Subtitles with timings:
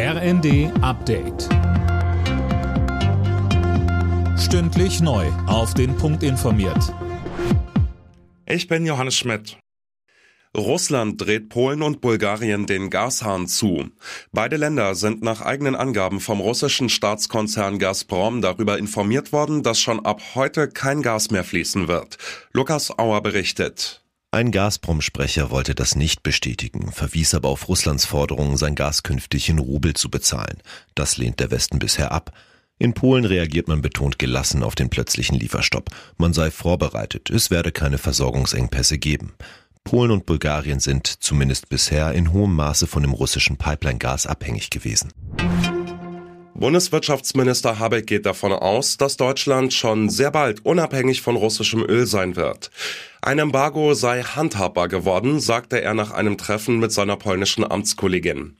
[0.00, 1.48] RND Update.
[4.38, 5.26] Stündlich neu.
[5.48, 6.94] Auf den Punkt informiert.
[8.46, 9.58] Ich bin Johannes Schmidt.
[10.56, 13.88] Russland dreht Polen und Bulgarien den Gashahn zu.
[14.30, 20.06] Beide Länder sind nach eigenen Angaben vom russischen Staatskonzern Gazprom darüber informiert worden, dass schon
[20.06, 22.18] ab heute kein Gas mehr fließen wird.
[22.52, 24.04] Lukas Auer berichtet.
[24.30, 29.58] Ein Gazprom-Sprecher wollte das nicht bestätigen, verwies aber auf Russlands Forderung, sein Gas künftig in
[29.58, 30.58] Rubel zu bezahlen.
[30.94, 32.34] Das lehnt der Westen bisher ab.
[32.78, 35.88] In Polen reagiert man betont gelassen auf den plötzlichen Lieferstopp.
[36.18, 39.32] Man sei vorbereitet, es werde keine Versorgungsengpässe geben.
[39.82, 45.10] Polen und Bulgarien sind, zumindest bisher, in hohem Maße von dem russischen Pipeline-Gas abhängig gewesen.
[46.58, 52.34] Bundeswirtschaftsminister Habeck geht davon aus, dass Deutschland schon sehr bald unabhängig von russischem Öl sein
[52.34, 52.72] wird.
[53.22, 58.56] Ein Embargo sei handhabbar geworden, sagte er nach einem Treffen mit seiner polnischen Amtskollegin.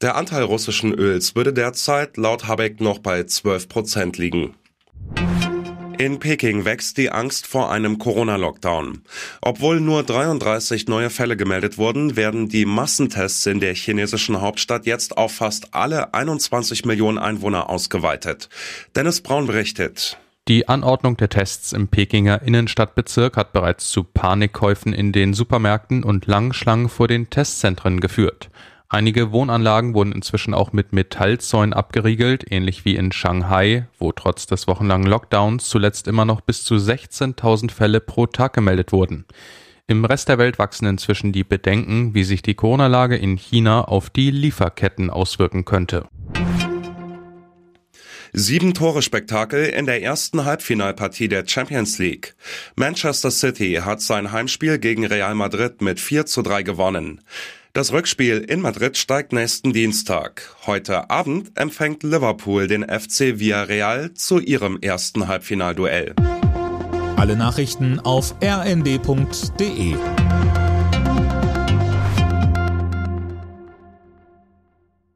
[0.00, 4.54] Der Anteil russischen Öls würde derzeit laut Habeck noch bei 12 Prozent liegen.
[6.02, 9.02] In Peking wächst die Angst vor einem Corona-Lockdown.
[9.40, 15.16] Obwohl nur 33 neue Fälle gemeldet wurden, werden die Massentests in der chinesischen Hauptstadt jetzt
[15.16, 18.48] auf fast alle 21 Millionen Einwohner ausgeweitet.
[18.96, 20.18] Dennis Braun berichtet.
[20.48, 26.26] Die Anordnung der Tests im Pekinger Innenstadtbezirk hat bereits zu Panikkäufen in den Supermärkten und
[26.26, 28.50] langen Schlangen vor den Testzentren geführt.
[28.94, 34.68] Einige Wohnanlagen wurden inzwischen auch mit Metallzäunen abgeriegelt, ähnlich wie in Shanghai, wo trotz des
[34.68, 39.24] wochenlangen Lockdowns zuletzt immer noch bis zu 16.000 Fälle pro Tag gemeldet wurden.
[39.86, 44.10] Im Rest der Welt wachsen inzwischen die Bedenken, wie sich die Corona-Lage in China auf
[44.10, 46.06] die Lieferketten auswirken könnte.
[48.34, 52.34] Sieben Tore Spektakel in der ersten Halbfinalpartie der Champions League.
[52.76, 57.22] Manchester City hat sein Heimspiel gegen Real Madrid mit 4 zu 3 gewonnen.
[57.74, 60.54] Das Rückspiel in Madrid steigt nächsten Dienstag.
[60.66, 66.14] Heute Abend empfängt Liverpool den FC Villarreal zu ihrem ersten Halbfinalduell.
[67.16, 69.96] Alle Nachrichten auf rnd.de